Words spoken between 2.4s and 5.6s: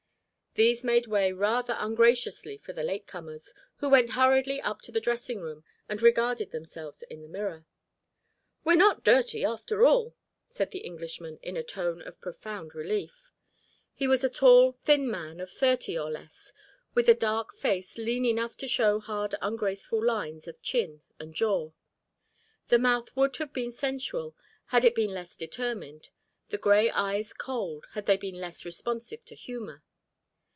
for the late comers, who went hurriedly up to the dressing